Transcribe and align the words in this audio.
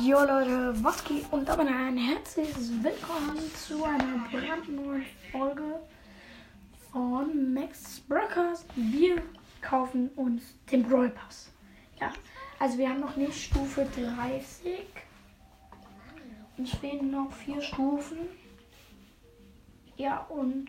Jo 0.00 0.20
Leute, 0.20 0.72
was 0.84 1.02
geht? 1.02 1.24
Und 1.32 1.48
damit 1.48 1.66
ein 1.66 1.96
herzliches 1.96 2.70
Willkommen 2.84 3.36
zu 3.56 3.82
einer 3.82 4.28
brandneuen 4.30 5.04
Folge 5.32 5.80
von 6.92 7.52
Max 7.52 7.98
Broadcast. 8.08 8.64
Wir 8.76 9.20
kaufen 9.60 10.08
uns 10.14 10.42
den 10.70 10.84
Brawl 10.84 11.10
Pass. 11.10 11.50
Ja, 12.00 12.12
also 12.60 12.78
wir 12.78 12.88
haben 12.88 13.00
noch 13.00 13.16
nicht 13.16 13.34
Stufe 13.34 13.88
30. 13.96 14.86
Uns 16.58 16.70
fehlen 16.76 17.10
noch 17.10 17.32
vier 17.32 17.60
Stufen. 17.60 18.18
Ja, 19.96 20.18
und 20.28 20.68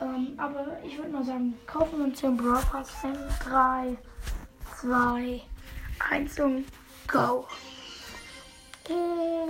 ähm, 0.00 0.34
aber 0.36 0.82
ich 0.84 0.98
würde 0.98 1.10
mal 1.10 1.24
sagen, 1.24 1.54
kaufen 1.66 1.98
wir 1.98 2.04
uns 2.04 2.20
den 2.20 2.36
Brawl 2.36 2.62
Pass 2.70 2.92
in 3.04 3.16
3, 3.48 3.96
2, 4.82 5.40
1 6.10 6.40
und 6.40 6.66
go. 7.08 7.46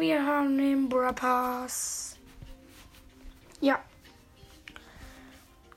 Wir 0.05 0.23
haben 0.23 0.59
den 0.59 0.87
Brawl 0.87 1.15
Pass. 1.15 2.19
Ja. 3.62 3.83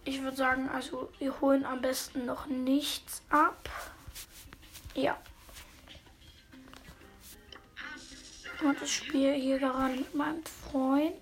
Ich 0.03 0.21
würde 0.21 0.35
sagen, 0.35 0.67
also 0.67 1.09
wir 1.17 1.39
holen 1.39 1.63
am 1.63 1.79
besten 1.79 2.25
noch 2.25 2.45
nichts 2.47 3.21
ab. 3.29 3.69
Ja. 4.95 5.17
Und 8.61 8.81
ich 8.81 8.97
spiele 8.97 9.33
hier 9.35 9.59
gerade 9.59 9.95
mit 9.95 10.13
meinem 10.13 10.43
Freund. 10.43 11.13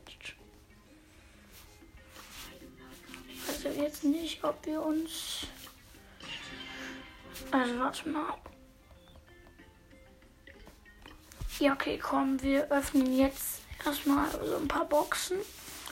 Also 3.47 3.69
jetzt 3.69 4.03
nicht, 4.03 4.43
ob 4.43 4.65
wir 4.65 4.81
uns. 4.81 5.45
Also 7.51 7.77
warte 7.77 8.09
mal. 8.09 8.33
Ja, 11.59 11.71
okay, 11.71 11.97
komm, 11.97 12.41
wir 12.41 12.69
öffnen 12.69 13.17
jetzt 13.17 13.61
erstmal 13.85 14.29
so 14.29 14.57
ein 14.57 14.67
paar 14.67 14.83
Boxen. 14.83 15.37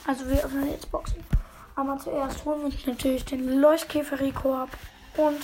Also 0.06 0.28
wir 0.28 0.44
öffnen 0.44 0.70
jetzt 0.70 0.90
Boxen. 0.90 1.24
Aber 1.74 1.98
zuerst 1.98 2.44
holen 2.44 2.60
wir 2.60 2.66
uns 2.66 2.86
natürlich 2.86 3.24
den 3.24 3.60
Leuchtkäfer 3.60 4.20
Rico 4.20 4.54
ab. 4.54 4.68
Und, 5.16 5.38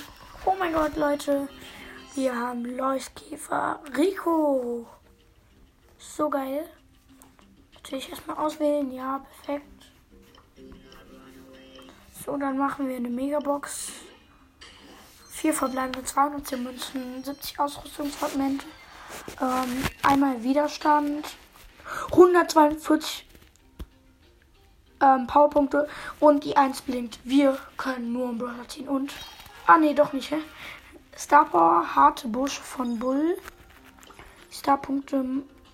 oh 0.44 0.54
mein 0.58 0.74
Gott, 0.74 0.96
Leute, 0.96 1.48
wir 2.14 2.36
haben 2.36 2.64
Leuchtkäfer 2.64 3.80
Rico. 3.96 4.86
So 5.98 6.28
geil. 6.28 6.68
Natürlich 7.72 8.10
erstmal 8.10 8.36
auswählen. 8.36 8.92
Ja, 8.92 9.24
perfekt. 9.24 9.86
So, 12.26 12.36
dann 12.36 12.58
machen 12.58 12.88
wir 12.88 12.96
eine 12.96 13.08
Megabox. 13.08 13.92
Vier 15.30 15.54
verbleibende 15.54 16.04
210 16.04 16.62
Münzen, 16.62 17.24
70 17.24 17.58
Ausrüstungsfragmente. 17.58 18.66
Ähm, 19.40 19.84
einmal 20.02 20.42
Widerstand. 20.42 21.26
142 22.12 23.26
ähm, 25.00 25.26
Powerpunkte 25.26 25.88
und 26.20 26.44
die 26.44 26.56
1 26.56 26.82
blinkt. 26.82 27.18
Wir 27.24 27.58
können 27.76 28.12
nur 28.12 28.28
einen 28.28 28.38
Brawler 28.38 28.68
ziehen. 28.68 28.88
Und. 28.88 29.12
Ah, 29.66 29.78
nee, 29.78 29.94
doch 29.94 30.12
nicht, 30.12 30.30
hä? 30.30 30.38
Star 31.16 31.44
Power, 31.44 31.94
harte 31.94 32.28
Busche 32.28 32.60
von 32.60 32.98
Bull. 32.98 33.36
Starpunkte 34.50 35.24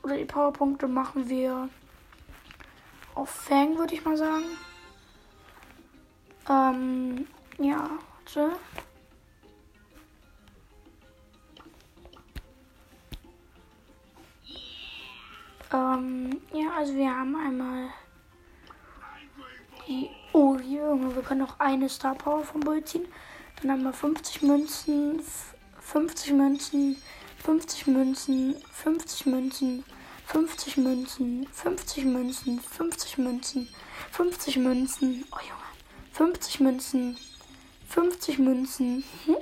oder 0.03 0.17
die 0.17 0.25
Powerpunkte 0.25 0.87
machen 0.87 1.29
wir 1.29 1.69
auf 3.15 3.31
Fang, 3.31 3.79
würde 3.79 3.95
ich 3.95 4.05
mal 4.05 4.17
sagen. 4.17 4.45
Ähm, 6.49 7.27
ja, 7.59 7.89
warte. 8.25 8.53
Ähm, 15.73 16.41
ja, 16.53 16.71
also 16.77 16.95
wir 16.95 17.11
haben 17.11 17.35
einmal 17.37 17.89
die. 19.87 20.11
Oh, 20.33 20.57
Junge, 20.57 21.15
wir 21.15 21.23
können 21.23 21.41
noch 21.41 21.59
eine 21.59 21.89
Star 21.89 22.15
Power 22.15 22.45
vom 22.45 22.61
Bull 22.61 22.85
ziehen. 22.85 23.07
Dann 23.61 23.73
haben 23.73 23.83
wir 23.85 23.93
50 23.93 24.43
Münzen, 24.43 25.21
50 25.81 26.33
Münzen, 26.33 26.97
50 27.43 27.87
Münzen, 27.87 28.57
50 28.73 29.27
Münzen, 29.27 29.85
50 30.27 30.77
Münzen, 30.77 31.47
50 31.53 32.05
Münzen, 32.05 32.61
50 32.61 33.19
Münzen, 33.19 33.69
50 34.13 34.57
Münzen. 34.59 35.25
Oh 35.33 35.39
Junge. 35.41 35.67
50 36.13 36.61
Münzen. 36.61 37.17
50 37.89 38.39
Münzen. 38.39 39.05
Hm? 39.25 39.37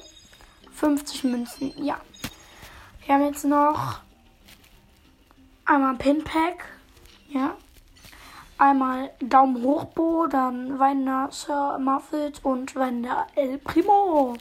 50 0.72 1.24
Münzen. 1.24 1.84
Ja. 1.84 2.00
Wir 3.04 3.14
haben 3.14 3.24
jetzt 3.26 3.44
noch 3.44 4.00
einmal 5.64 5.94
Pinpack. 5.96 6.64
Ja. 7.28 7.56
Einmal 8.56 9.10
Daumen 9.20 9.62
hoch 9.62 9.86
Bo, 9.86 10.26
dann 10.26 10.78
Weiner 10.78 11.28
Sir 11.32 11.78
Muffet 11.78 12.34
und 12.42 12.76
Weiner 12.76 13.26
El 13.34 13.58
Primo. 13.58 14.36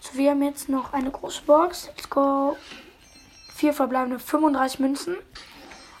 So, 0.00 0.18
wir 0.18 0.32
haben 0.32 0.42
jetzt 0.42 0.68
noch 0.68 0.92
eine 0.92 1.10
große 1.10 1.42
Box. 1.42 1.86
Let's 1.86 2.10
go. 2.10 2.56
Vier 3.54 3.72
verbleibende 3.72 4.18
35 4.18 4.80
Münzen. 4.80 5.16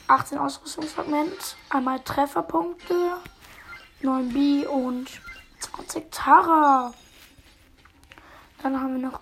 18 0.08 0.36
Ausrüstungsfragment. 0.36 1.56
Einmal 1.70 2.00
Trefferpunkte. 2.00 3.16
9 4.02 4.28
B 4.28 4.66
und 4.66 5.08
20 5.60 6.10
Tara. 6.10 6.92
Dann 8.62 8.78
haben 8.78 9.00
wir 9.00 9.10
noch 9.10 9.20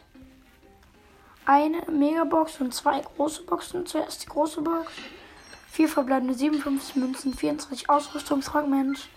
eine 1.47 1.83
Megabox 1.91 2.61
und 2.61 2.75
zwei 2.75 3.01
große 3.01 3.43
Boxen. 3.43 3.87
Zuerst 3.87 4.23
die 4.23 4.29
große 4.29 4.61
Box. 4.61 4.91
Vier 5.71 5.89
verbleibende 5.89 6.35
57 6.35 6.97
Münzen, 6.97 7.35
24 7.35 7.89
Ausrüstungsfragment, 7.89 9.09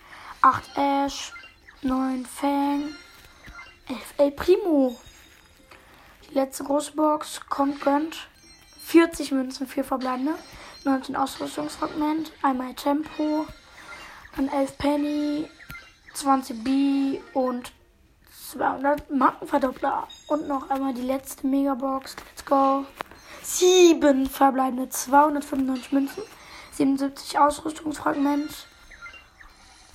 8 0.41 0.77
Ash, 0.77 1.33
9 1.81 2.25
Fang, 2.25 2.95
11 3.87 4.13
El 4.17 4.31
Primo. 4.31 4.99
Die 6.29 6.33
letzte 6.33 6.63
große 6.63 6.93
Box 6.93 7.41
kommt 7.49 7.81
gönnt. 7.81 8.29
40 8.85 9.31
Münzen, 9.31 9.67
4 9.67 9.83
verbleibende, 9.83 10.35
19 10.83 11.15
Ausrüstungsfragment, 11.15 12.31
einmal 12.43 12.73
Tempo, 12.75 13.47
dann 14.35 14.47
11 14.47 14.77
Penny, 14.77 15.49
20 16.13 16.63
B 16.63 17.19
und 17.33 17.71
200 18.51 19.11
Markenverdoppler. 19.11 20.07
Und 20.27 20.47
noch 20.47 20.69
einmal 20.69 20.93
die 20.93 21.01
letzte 21.01 21.47
Megabox. 21.47 22.15
Let's 22.15 22.45
go. 22.45 22.85
7 23.41 24.27
verbleibende 24.27 24.89
295 24.89 25.91
Münzen. 25.91 26.23
77 26.73 27.39
Ausrüstungsfragment. 27.39 28.67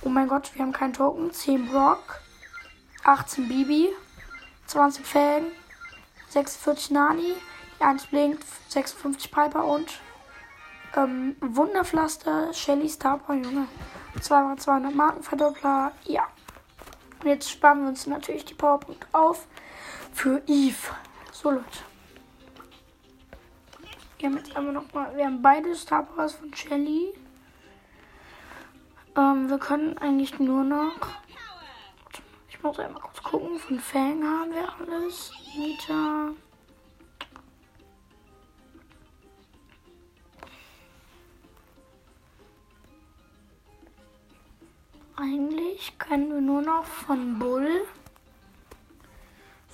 Oh 0.03 0.09
mein 0.09 0.27
Gott, 0.27 0.51
wir 0.55 0.63
haben 0.63 0.71
keinen 0.71 0.93
Token. 0.93 1.31
10 1.31 1.67
Brock. 1.69 2.21
18 3.03 3.47
Bibi. 3.47 3.89
20 4.67 5.05
Fang. 5.05 5.43
46 6.29 6.91
Nani. 6.91 7.35
Die 7.79 7.83
1 7.83 8.07
blinkt. 8.07 8.45
56 8.69 9.31
Piper 9.31 9.65
und 9.65 9.99
ähm, 10.95 11.35
Wunderpflaster. 11.41 12.53
Shelly 12.53 12.89
Starpower, 12.89 13.35
Junge. 13.35 13.67
2 14.19 14.53
x 14.53 14.63
200 14.63 14.93
Markenverdoppler. 14.93 15.91
Ja. 16.03 16.27
Und 17.21 17.29
jetzt 17.29 17.51
sparen 17.51 17.81
wir 17.81 17.89
uns 17.89 18.07
natürlich 18.07 18.45
die 18.45 18.55
Powerpunkte 18.55 19.07
auf 19.11 19.47
für 20.11 20.41
Eve. 20.47 20.95
So, 21.31 21.51
Leute. 21.51 21.65
Wir 24.17 24.29
haben 24.29 24.37
jetzt 24.37 24.55
einmal 24.55 24.73
noch 24.73 24.91
mal. 24.93 25.15
Wir 25.15 25.25
haben 25.25 25.41
beide 25.41 25.75
Star 25.75 26.03
Powers 26.03 26.33
von 26.33 26.53
Shelly. 26.53 27.13
Ähm, 29.15 29.49
wir 29.49 29.59
können 29.59 29.97
eigentlich 29.99 30.39
nur 30.39 30.63
noch. 30.63 30.95
Ich 32.49 32.61
muss 32.63 32.79
einmal 32.79 33.01
kurz 33.01 33.21
gucken. 33.21 33.59
Von 33.59 33.79
Fang 33.79 34.23
haben 34.23 34.51
wir 34.53 34.73
alles. 34.79 35.31
Nita. 35.55 36.31
Eigentlich 45.17 45.60
können 45.97 46.31
wir 46.31 46.41
nur 46.41 46.61
noch 46.61 46.85
von 46.85 47.39
Bull. 47.39 47.85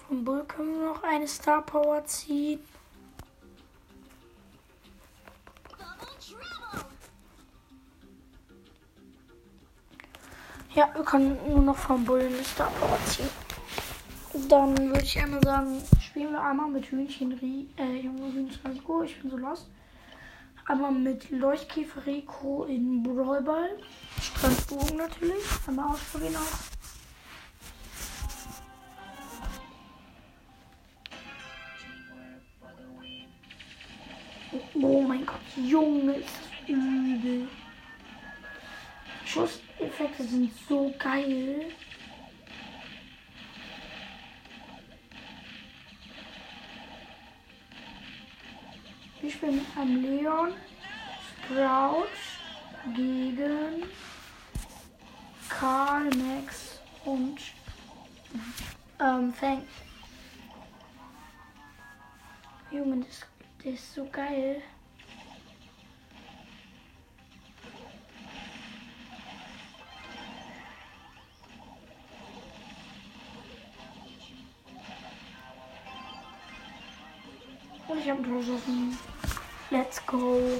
Von 0.07 0.23
Bull 0.23 0.45
können 0.45 0.79
wir 0.79 0.85
noch 0.85 1.03
eine 1.03 1.27
Star 1.27 1.61
Power 1.61 2.05
ziehen. 2.05 2.61
Ja, 10.73 10.89
wir 10.93 11.03
können 11.03 11.37
nur 11.49 11.61
noch 11.61 11.75
von 11.75 12.05
Bull 12.05 12.21
eine 12.21 12.43
Star 12.43 12.69
Power 12.79 12.99
ziehen. 13.05 13.29
Dann 14.47 14.77
würde 14.77 15.01
ich 15.01 15.19
einmal 15.19 15.43
sagen, 15.43 15.81
spielen 15.99 16.31
wir 16.31 16.41
einmal 16.41 16.69
mit 16.69 16.85
Hühnchen, 16.85 17.31
äh. 17.77 17.99
Ich 17.99 19.19
bin 19.21 19.31
so 19.31 19.37
lost. 19.37 19.69
Einmal 20.67 20.91
mit 20.91 21.29
Leuchtkäfer 21.31 22.05
Rico 22.05 22.65
in 22.65 23.01
Brawlball. 23.01 23.77
Strandbogen 24.37 24.97
natürlich. 24.97 25.43
Einmal 25.67 25.93
ausprobieren 25.93 26.35
auch. 26.35 26.77
Oh 34.79 35.01
mein 35.01 35.25
Gott, 35.25 35.39
Junge, 35.55 36.17
ist 36.17 36.29
das 36.29 36.69
übel. 36.69 37.47
Schusseffekte 39.25 40.23
sind 40.23 40.51
so 40.69 40.93
geil. 40.99 41.71
Spielen 49.29 49.55
mit 49.55 49.77
einem 49.77 50.01
Leon, 50.01 50.53
Sprout 51.45 52.07
gegen 52.95 53.83
Karl, 55.49 56.09
Max 56.15 56.79
und 57.05 57.37
ähm, 58.99 59.33
Fang. 59.33 59.63
Junge, 62.71 63.05
das, 63.05 63.21
das 63.63 63.73
ist 63.73 63.93
so 63.93 64.05
geil. 64.11 64.61
Und 77.87 77.99
ich 77.99 78.09
habe 78.09 78.19
ein 78.19 78.25
Tor 78.25 78.39
geschossen. 78.39 78.97
Let's 79.69 80.05
go. 80.05 80.59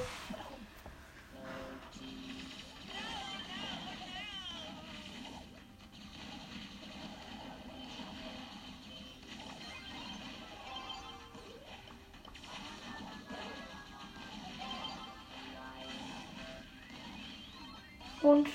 Und 18.22 18.50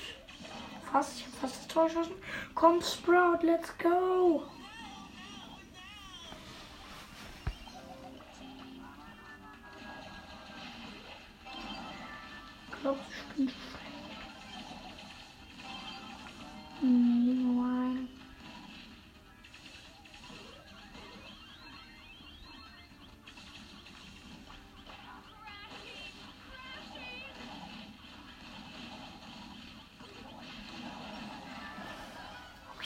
fast, 0.91 1.19
ich 1.19 1.25
habe 1.25 1.37
fast 1.37 1.55
das 1.57 1.67
Tor 1.67 1.85
geschossen. 1.85 2.13
Komm, 2.53 2.81
Sprout, 2.81 3.39
let's 3.43 3.77
go. 3.77 4.43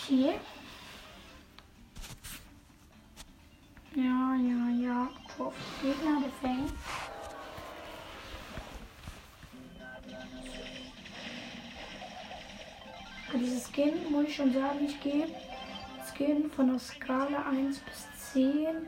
Okay. 0.10 0.40
Ja, 3.94 4.36
ja, 4.36 4.70
ja. 4.82 5.10
Für 5.36 5.52
Gegner. 5.82 6.24
Aber 13.30 13.38
Dieses 13.38 13.68
Skin, 13.70 14.10
muss 14.10 14.28
ich 14.28 14.36
schon 14.36 14.54
sagen, 14.54 14.86
ich 14.86 14.98
gebe 15.02 15.28
Skin 16.08 16.50
von 16.52 16.70
der 16.70 16.80
Skala 16.80 17.46
1 17.50 17.80
bis 17.80 18.32
10, 18.32 18.88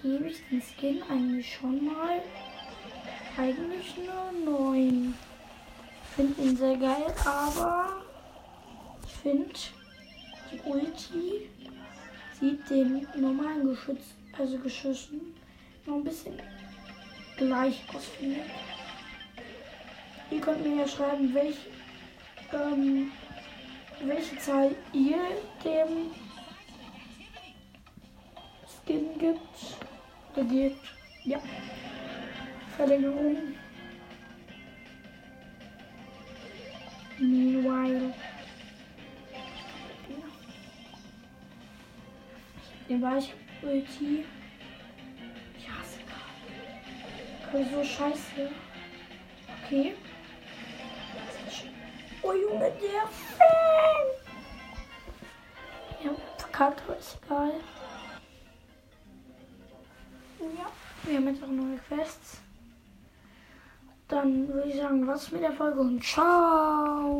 gebe 0.00 0.28
ich 0.28 0.38
den 0.48 0.62
Skin 0.62 1.02
eigentlich 1.10 1.54
schon 1.54 1.84
mal 1.84 2.22
eigentlich 3.36 3.94
nur 3.98 4.72
9. 4.72 5.14
Ich 6.02 6.14
finde 6.14 6.42
ihn 6.42 6.56
sehr 6.56 6.78
geil, 6.78 7.14
aber 7.26 8.02
ich 9.04 9.12
finde 9.16 9.50
die 10.52 10.60
Ulti 10.64 11.48
sieht 12.38 12.68
den 12.70 13.06
normalen 13.16 13.68
Geschütz, 13.68 14.14
also 14.38 14.58
Geschüssen 14.58 15.34
noch 15.86 15.96
ein 15.96 16.04
bisschen 16.04 16.34
gleich 17.36 17.82
aus, 17.94 18.06
finde. 18.18 18.40
Ihr 20.30 20.40
könnt 20.40 20.66
mir 20.66 20.80
ja 20.80 20.88
schreiben, 20.88 21.32
welch, 21.32 21.56
ähm, 22.52 23.12
welche 24.04 24.36
Zahl 24.38 24.74
ihr 24.92 25.18
dem 25.64 26.10
Skin 28.86 29.18
gibt. 29.18 29.40
Oder 30.34 30.44
gebt. 30.44 30.80
Ja. 31.24 31.40
Verlängerung. 32.76 33.36
Meanwhile. 37.18 37.55
Den 42.88 43.02
war 43.02 43.18
ich 43.18 43.34
Ulti. 43.62 44.24
Ich 45.58 45.68
hasse 45.68 45.98
gerade. 47.52 47.64
So 47.70 47.82
scheiße. 47.82 48.50
Okay. 49.64 49.94
Oh 52.22 52.32
Junge, 52.32 52.72
der 52.80 53.06
Fan! 53.08 54.06
Ja, 56.02 56.10
verkackt, 56.38 56.82
aber 56.86 56.98
ist 56.98 57.18
egal. 57.24 57.52
Ja, 60.40 60.66
wir 61.04 61.16
haben 61.16 61.28
jetzt 61.28 61.42
auch 61.42 61.48
neue 61.48 61.78
Quests. 61.88 62.40
Dann 64.08 64.48
würde 64.48 64.68
ich 64.68 64.76
sagen, 64.76 65.06
was 65.06 65.30
mit 65.30 65.42
der 65.42 65.52
Folge 65.52 65.80
und 65.80 66.02
ciao! 66.02 67.14